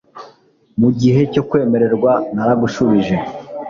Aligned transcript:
mu 0.79 0.89
gihe 1.01 1.21
cyo 1.33 1.43
kwemererwamo 1.49 2.15
naragushubije 2.35 3.15